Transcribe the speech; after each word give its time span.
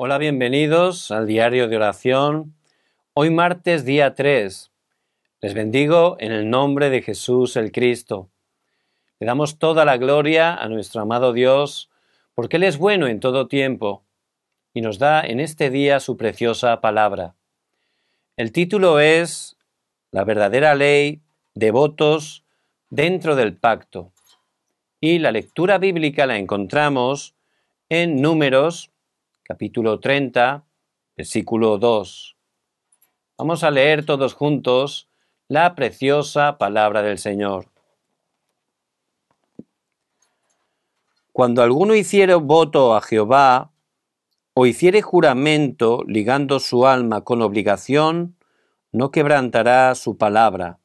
Hola, 0.00 0.18
bienvenidos 0.18 1.10
al 1.10 1.26
diario 1.26 1.66
de 1.66 1.74
oración. 1.74 2.54
Hoy 3.14 3.30
martes 3.30 3.84
día 3.84 4.14
3. 4.14 4.70
Les 5.40 5.54
bendigo 5.54 6.16
en 6.20 6.30
el 6.30 6.48
nombre 6.48 6.88
de 6.88 7.02
Jesús 7.02 7.56
el 7.56 7.72
Cristo. 7.72 8.30
Le 9.18 9.26
damos 9.26 9.58
toda 9.58 9.84
la 9.84 9.96
gloria 9.96 10.54
a 10.54 10.68
nuestro 10.68 11.02
amado 11.02 11.32
Dios, 11.32 11.90
porque 12.36 12.58
Él 12.58 12.62
es 12.62 12.78
bueno 12.78 13.08
en 13.08 13.18
todo 13.18 13.48
tiempo 13.48 14.04
y 14.72 14.82
nos 14.82 15.00
da 15.00 15.20
en 15.20 15.40
este 15.40 15.68
día 15.68 15.98
su 15.98 16.16
preciosa 16.16 16.80
palabra. 16.80 17.34
El 18.36 18.52
título 18.52 19.00
es 19.00 19.56
La 20.12 20.22
verdadera 20.22 20.76
ley 20.76 21.22
de 21.54 21.72
votos 21.72 22.44
dentro 22.88 23.34
del 23.34 23.56
pacto. 23.56 24.12
Y 25.00 25.18
la 25.18 25.32
lectura 25.32 25.78
bíblica 25.78 26.24
la 26.24 26.38
encontramos 26.38 27.34
en 27.88 28.22
Números, 28.22 28.92
capítulo 29.48 29.98
30, 29.98 30.66
versículo 31.16 31.78
2. 31.78 32.36
Vamos 33.38 33.64
a 33.64 33.70
leer 33.70 34.04
todos 34.04 34.34
juntos 34.34 35.08
la 35.48 35.74
preciosa 35.74 36.58
palabra 36.58 37.00
del 37.00 37.16
Señor. 37.16 37.70
Cuando 41.32 41.62
alguno 41.62 41.94
hiciere 41.94 42.34
voto 42.34 42.94
a 42.94 43.00
Jehová, 43.00 43.72
o 44.52 44.66
hiciere 44.66 45.00
juramento 45.00 46.04
ligando 46.06 46.60
su 46.60 46.86
alma 46.86 47.22
con 47.22 47.40
obligación, 47.40 48.36
no 48.92 49.10
quebrantará 49.10 49.94
su 49.94 50.18
palabra, 50.18 50.78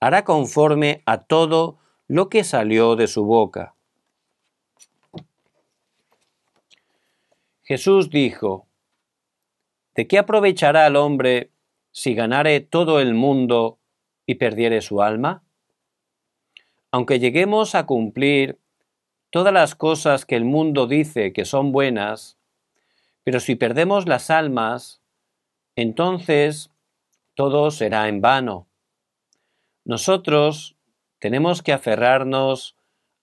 hará 0.00 0.24
conforme 0.24 1.04
a 1.06 1.18
todo 1.18 1.78
lo 2.08 2.28
que 2.28 2.42
salió 2.42 2.96
de 2.96 3.06
su 3.06 3.24
boca. 3.24 3.73
Jesús 7.64 8.10
dijo, 8.10 8.68
¿De 9.94 10.06
qué 10.06 10.18
aprovechará 10.18 10.86
el 10.86 10.96
hombre 10.96 11.50
si 11.92 12.14
ganare 12.14 12.60
todo 12.60 13.00
el 13.00 13.14
mundo 13.14 13.78
y 14.26 14.34
perdiere 14.34 14.82
su 14.82 15.02
alma? 15.02 15.44
Aunque 16.90 17.18
lleguemos 17.18 17.74
a 17.74 17.86
cumplir 17.86 18.60
todas 19.30 19.52
las 19.52 19.74
cosas 19.74 20.26
que 20.26 20.36
el 20.36 20.44
mundo 20.44 20.86
dice 20.86 21.32
que 21.32 21.44
son 21.44 21.72
buenas, 21.72 22.38
pero 23.22 23.40
si 23.40 23.54
perdemos 23.56 24.06
las 24.06 24.30
almas, 24.30 25.02
entonces 25.74 26.70
todo 27.34 27.70
será 27.70 28.08
en 28.08 28.20
vano. 28.20 28.68
Nosotros 29.84 30.76
tenemos 31.18 31.62
que 31.62 31.72
aferrarnos 31.72 32.76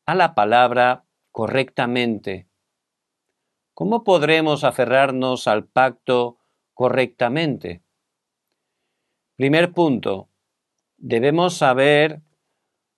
a 0.05 0.15
la 0.15 0.33
palabra 0.35 1.05
correctamente. 1.31 2.50
¿Cómo 3.81 4.03
podremos 4.03 4.63
aferrarnos 4.63 5.47
al 5.47 5.65
pacto 5.65 6.37
correctamente? 6.75 7.81
Primer 9.37 9.73
punto, 9.73 10.29
debemos 10.97 11.55
saber 11.55 12.21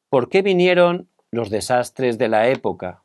por 0.10 0.28
qué 0.28 0.42
vinieron 0.42 1.08
los 1.32 1.50
desastres 1.50 2.18
de 2.18 2.28
la 2.28 2.50
época. 2.50 3.02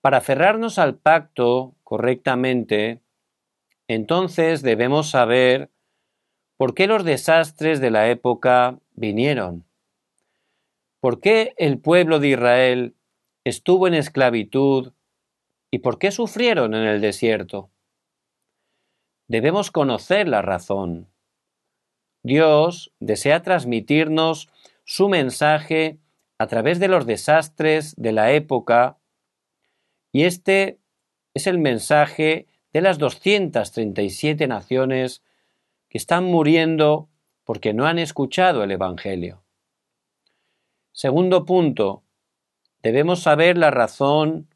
Para 0.00 0.16
aferrarnos 0.16 0.80
al 0.80 0.96
pacto 0.96 1.76
correctamente, 1.84 3.00
entonces 3.86 4.62
debemos 4.62 5.10
saber 5.10 5.70
por 6.56 6.74
qué 6.74 6.88
los 6.88 7.04
desastres 7.04 7.80
de 7.80 7.92
la 7.92 8.08
época 8.08 8.80
vinieron. 8.90 9.66
¿Por 10.98 11.20
qué 11.20 11.54
el 11.58 11.78
pueblo 11.78 12.18
de 12.18 12.30
Israel 12.30 12.96
estuvo 13.44 13.86
en 13.86 13.94
esclavitud 13.94 14.94
y 15.70 15.80
por 15.80 15.98
qué 15.98 16.10
sufrieron 16.10 16.74
en 16.74 16.84
el 16.84 17.00
desierto? 17.00 17.70
Debemos 19.26 19.70
conocer 19.70 20.28
la 20.28 20.42
razón. 20.42 21.08
Dios 22.22 22.92
desea 22.98 23.42
transmitirnos 23.42 24.48
su 24.84 25.08
mensaje 25.08 25.98
a 26.38 26.46
través 26.46 26.78
de 26.78 26.88
los 26.88 27.06
desastres 27.06 27.94
de 27.96 28.12
la 28.12 28.32
época 28.32 28.98
y 30.12 30.24
este 30.24 30.78
es 31.34 31.46
el 31.46 31.58
mensaje 31.58 32.46
de 32.72 32.80
las 32.80 32.98
237 32.98 34.46
naciones 34.46 35.22
que 35.88 35.98
están 35.98 36.24
muriendo 36.24 37.08
porque 37.44 37.72
no 37.74 37.86
han 37.86 37.98
escuchado 37.98 38.62
el 38.62 38.70
Evangelio. 38.70 39.42
Segundo 40.92 41.44
punto, 41.44 42.02
debemos 42.82 43.20
saber 43.20 43.56
la 43.58 43.70
razón 43.70 44.48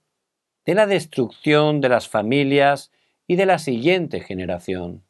de 0.65 0.75
la 0.75 0.87
destrucción 0.87 1.81
de 1.81 1.89
las 1.89 2.09
familias 2.09 2.93
y 3.27 3.37
de 3.37 3.47
la 3.47 3.59
siguiente 3.59 4.21
generación. 4.21 5.05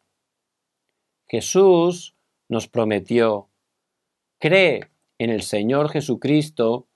Jesús 1.26 2.14
nos 2.48 2.68
prometió, 2.68 3.48
cree 4.38 4.91
en 5.18 5.30
el 5.30 5.42
Señor 5.42 5.91
Jesucristo 5.91 6.88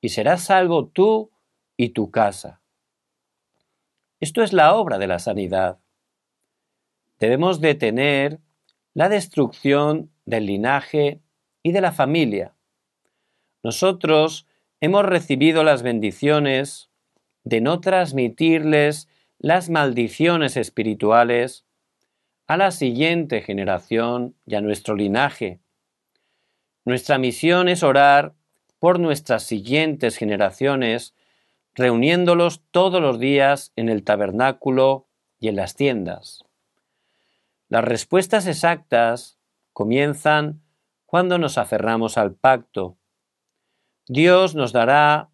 y 0.00 0.10
serás 0.10 0.44
salvo 0.44 0.86
tú 0.86 1.30
y 1.76 1.90
tu 1.90 2.10
casa. 2.10 2.60
Esto 4.20 4.42
es 4.42 4.52
la 4.52 4.74
obra 4.74 4.98
de 4.98 5.06
la 5.06 5.18
sanidad. 5.18 5.78
Debemos 7.18 7.60
detener 7.60 8.40
la 8.94 9.08
destrucción 9.08 10.10
del 10.24 10.46
linaje 10.46 11.20
y 11.62 11.72
de 11.72 11.80
la 11.80 11.92
familia. 11.92 12.54
Nosotros 13.62 14.46
hemos 14.80 15.04
recibido 15.04 15.64
las 15.64 15.82
bendiciones 15.82 16.90
de 17.46 17.60
no 17.60 17.80
transmitirles 17.80 19.08
las 19.38 19.70
maldiciones 19.70 20.56
espirituales 20.56 21.64
a 22.48 22.56
la 22.56 22.72
siguiente 22.72 23.40
generación 23.40 24.34
y 24.46 24.56
a 24.56 24.60
nuestro 24.60 24.96
linaje. 24.96 25.60
Nuestra 26.84 27.18
misión 27.18 27.68
es 27.68 27.84
orar 27.84 28.34
por 28.80 28.98
nuestras 28.98 29.44
siguientes 29.44 30.16
generaciones 30.16 31.14
reuniéndolos 31.74 32.62
todos 32.72 33.00
los 33.00 33.20
días 33.20 33.72
en 33.76 33.90
el 33.90 34.02
tabernáculo 34.02 35.06
y 35.38 35.46
en 35.46 35.56
las 35.56 35.76
tiendas. 35.76 36.44
Las 37.68 37.84
respuestas 37.84 38.48
exactas 38.48 39.38
comienzan 39.72 40.62
cuando 41.04 41.38
nos 41.38 41.58
aferramos 41.58 42.18
al 42.18 42.34
pacto. 42.34 42.96
Dios 44.08 44.56
nos 44.56 44.72
dará 44.72 45.30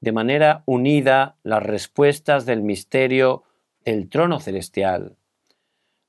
de 0.00 0.12
manera 0.12 0.62
unida 0.66 1.36
las 1.42 1.62
respuestas 1.62 2.46
del 2.46 2.62
misterio 2.62 3.44
del 3.84 4.08
trono 4.08 4.40
celestial. 4.40 5.16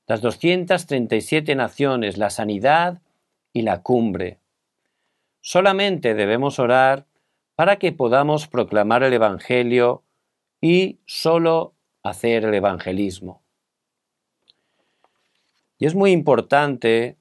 Las 0.06 0.20
237 0.20 1.54
naciones, 1.54 2.18
la 2.18 2.30
sanidad 2.30 3.00
y 3.52 3.62
la 3.62 3.82
cumbre. 3.82 4.38
Solamente 5.40 6.14
debemos 6.14 6.58
orar 6.58 7.06
para 7.54 7.76
que 7.76 7.92
podamos 7.92 8.46
proclamar 8.46 9.02
el 9.02 9.12
Evangelio 9.12 10.02
y 10.60 10.98
solo 11.06 11.74
hacer 12.02 12.44
el 12.44 12.54
evangelismo. 12.54 13.42
Y 15.78 15.86
es 15.86 15.94
muy 15.94 16.12
importante 16.12 17.16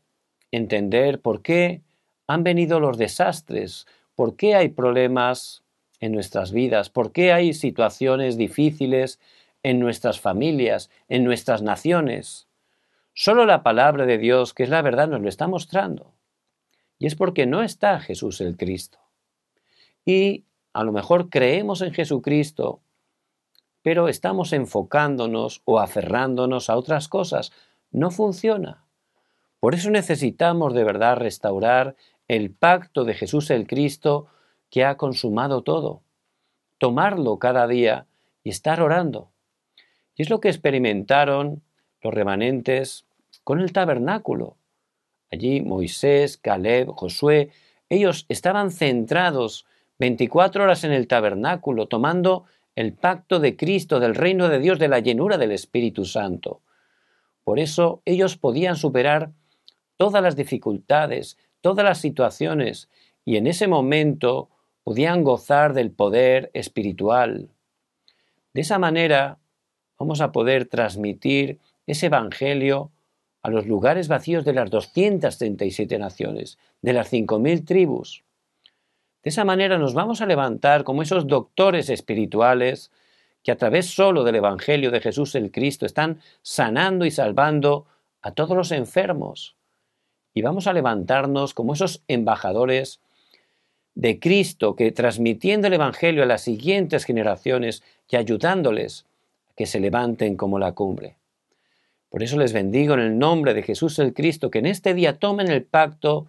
entender 0.52 1.22
por 1.22 1.42
qué 1.42 1.82
han 2.28 2.44
venido 2.44 2.80
los 2.80 2.98
desastres, 2.98 3.88
por 4.16 4.36
qué 4.36 4.56
hay 4.56 4.70
problemas 4.70 5.64
en 6.00 6.14
nuestras 6.14 6.52
vidas, 6.52 6.90
por 6.90 7.12
qué 7.12 7.34
hay 7.34 7.54
situaciones 7.54 8.38
difíciles 8.38 9.20
en 9.64 9.80
nuestras 9.80 10.20
familias, 10.20 10.90
en 11.08 11.24
nuestras 11.24 11.62
naciones. 11.62 12.48
Solo 13.14 13.46
la 13.46 13.64
palabra 13.64 14.06
de 14.06 14.18
Dios, 14.18 14.54
que 14.54 14.64
es 14.64 14.70
la 14.70 14.82
verdad, 14.82 15.10
nos 15.10 15.22
lo 15.22 15.30
está 15.30 15.48
mostrando. 15.48 16.14
Y 16.98 17.08
es 17.08 17.16
porque 17.16 17.46
no 17.46 17.64
está 17.64 18.00
Jesús 18.00 18.40
el 18.42 18.56
Cristo 18.56 19.00
y 20.10 20.46
a 20.74 20.84
lo 20.84 20.92
mejor 20.92 21.30
creemos 21.30 21.82
en 21.82 21.94
Jesucristo, 21.94 22.82
pero 23.84 24.08
estamos 24.08 24.54
enfocándonos 24.54 25.62
o 25.66 25.80
aferrándonos 25.80 26.70
a 26.70 26.76
otras 26.76 27.08
cosas. 27.08 27.52
No 27.92 28.10
funciona. 28.10 28.86
Por 29.60 29.76
eso 29.76 29.92
necesitamos 29.92 30.74
de 30.74 30.84
verdad 30.84 31.18
restaurar 31.18 31.96
el 32.28 32.52
pacto 32.52 33.04
de 33.04 33.14
Jesús 33.14 33.52
el 33.52 33.68
Cristo 33.68 34.28
que 34.70 34.86
ha 34.86 34.98
consumado 34.98 35.62
todo. 35.64 36.02
Tomarlo 36.78 37.40
cada 37.40 37.68
día 37.68 38.06
y 38.44 38.50
estar 38.50 38.82
orando. 38.82 39.32
Y 40.16 40.24
es 40.24 40.30
lo 40.30 40.40
que 40.40 40.50
experimentaron 40.50 41.62
los 42.02 42.14
remanentes 42.14 43.06
con 43.44 43.60
el 43.60 43.74
tabernáculo. 43.74 44.58
Allí 45.32 45.62
Moisés, 45.62 46.38
Caleb, 46.38 46.90
Josué, 46.90 47.52
ellos 47.90 48.26
estaban 48.30 48.72
centrados 48.72 49.66
24 50.00 50.64
horas 50.64 50.84
en 50.84 50.94
el 50.94 51.08
tabernáculo, 51.08 51.88
tomando 51.88 52.46
el 52.76 52.94
pacto 52.94 53.40
de 53.40 53.58
Cristo, 53.58 54.00
del 54.00 54.16
reino 54.16 54.48
de 54.48 54.60
Dios, 54.60 54.80
de 54.80 54.88
la 54.88 55.00
llenura 55.00 55.38
del 55.38 55.52
Espíritu 55.52 56.06
Santo. 56.06 56.62
Por 57.44 57.60
eso 57.60 58.02
ellos 58.06 58.38
podían 58.38 58.76
superar 58.76 59.32
todas 59.98 60.24
las 60.24 60.36
dificultades, 60.36 61.38
todas 61.62 61.84
las 61.84 61.98
situaciones, 61.98 62.90
y 63.26 63.36
en 63.36 63.48
ese 63.48 63.68
momento 63.68 64.50
podían 64.90 65.24
gozar 65.24 65.74
del 65.74 65.92
poder 65.92 66.50
espiritual. 66.56 67.50
De 68.56 68.62
esa 68.62 68.80
manera, 68.80 69.38
vamos 70.00 70.20
a 70.20 70.32
poder 70.32 70.66
transmitir 70.66 71.60
ese 71.86 72.08
Evangelio 72.08 72.90
a 73.44 73.52
los 73.52 73.68
lugares 73.68 74.08
vacíos 74.08 74.46
de 74.46 74.54
las 74.54 74.72
237 74.72 76.00
naciones, 76.00 76.58
de 76.82 76.94
las 76.94 77.14
5.000 77.14 77.66
tribus. 77.68 78.24
De 79.22 79.30
esa 79.30 79.46
manera 79.46 79.78
nos 79.78 79.94
vamos 79.94 80.22
a 80.22 80.26
levantar 80.26 80.84
como 80.84 81.04
esos 81.04 81.28
doctores 81.28 81.92
espirituales 81.92 82.90
que 83.44 83.52
a 83.52 83.58
través 83.58 83.94
solo 83.94 84.24
del 84.24 84.38
Evangelio 84.38 84.90
de 84.90 85.02
Jesús 85.02 85.36
el 85.36 85.52
Cristo 85.52 85.86
están 85.86 86.20
sanando 86.42 87.06
y 87.06 87.12
salvando 87.12 87.86
a 88.24 88.32
todos 88.32 88.58
los 88.58 88.72
enfermos. 88.72 89.56
Y 90.34 90.42
vamos 90.42 90.66
a 90.66 90.74
levantarnos 90.74 91.54
como 91.54 91.74
esos 91.74 92.02
embajadores 92.08 93.02
de 94.00 94.18
Cristo 94.18 94.78
que 94.78 94.94
transmitiendo 94.94 95.68
el 95.68 95.74
Evangelio 95.74 96.24
a 96.24 96.26
las 96.26 96.42
siguientes 96.42 97.04
generaciones 97.04 97.84
y 98.10 98.16
ayudándoles 98.16 99.06
a 99.50 99.54
que 99.58 99.66
se 99.66 99.82
levanten 99.82 100.38
como 100.38 100.58
la 100.58 100.72
cumbre. 100.72 101.18
Por 102.08 102.24
eso 102.24 102.38
les 102.38 102.54
bendigo 102.54 102.94
en 102.94 103.02
el 103.02 103.20
nombre 103.20 103.54
de 103.54 103.62
Jesús 103.62 104.00
el 104.00 104.14
Cristo, 104.14 104.50
que 104.50 104.60
en 104.60 104.68
este 104.68 104.94
día 104.94 105.20
tomen 105.20 105.52
el 105.52 105.66
pacto 105.66 106.28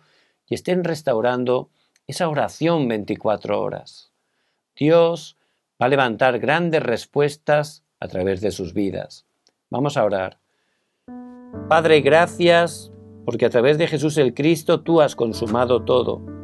y 0.48 0.56
estén 0.56 0.82
restaurando 0.82 1.70
esa 2.08 2.28
oración 2.28 2.88
24 2.88 3.62
horas. 3.62 4.10
Dios 4.74 5.36
va 5.80 5.86
a 5.86 5.90
levantar 5.90 6.40
grandes 6.40 6.82
respuestas 6.82 7.84
a 8.00 8.08
través 8.08 8.40
de 8.40 8.50
sus 8.50 8.74
vidas. 8.74 9.26
Vamos 9.70 9.96
a 9.96 10.04
orar. 10.04 10.38
Padre, 11.68 12.00
gracias 12.00 12.90
porque 13.24 13.46
a 13.46 13.50
través 13.50 13.78
de 13.78 13.86
Jesús 13.86 14.18
el 14.18 14.34
Cristo 14.34 14.80
tú 14.80 15.00
has 15.00 15.14
consumado 15.14 15.84
todo. 15.84 16.39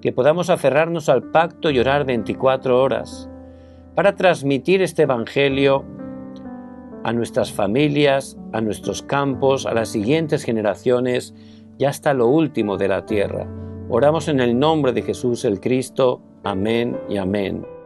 Que 0.00 0.12
podamos 0.12 0.50
aferrarnos 0.50 1.08
al 1.08 1.30
pacto 1.30 1.70
y 1.70 1.78
orar 1.78 2.04
24 2.04 2.80
horas 2.80 3.28
para 3.94 4.16
transmitir 4.16 4.82
este 4.82 5.02
Evangelio 5.02 5.84
a 7.04 7.12
nuestras 7.12 7.52
familias, 7.52 8.36
a 8.52 8.60
nuestros 8.60 9.02
campos, 9.02 9.66
a 9.66 9.74
las 9.74 9.88
siguientes 9.88 10.44
generaciones 10.44 11.34
y 11.78 11.84
hasta 11.84 12.14
lo 12.14 12.26
último 12.28 12.76
de 12.76 12.88
la 12.88 13.06
tierra. 13.06 13.46
Oramos 13.88 14.28
en 14.28 14.40
el 14.40 14.58
nombre 14.58 14.92
de 14.92 15.02
Jesús 15.02 15.44
el 15.44 15.60
Cristo. 15.60 16.22
Amén 16.44 16.98
y 17.08 17.16
amén. 17.16 17.79